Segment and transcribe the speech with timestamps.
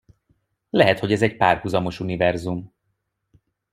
[0.69, 2.73] Lehet, hogy ez egy párhuzamos univerzum.